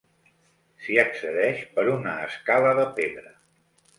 [0.85, 3.35] S'hi accedeix per una escala de pedra.